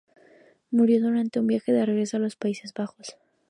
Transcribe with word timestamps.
Murió 0.71 0.99
durante 0.99 1.39
un 1.39 1.45
viaje 1.45 1.71
de 1.73 1.85
regreso 1.85 2.17
a 2.17 2.19
los 2.19 2.35
Países 2.35 2.73
Bajos. 2.73 3.17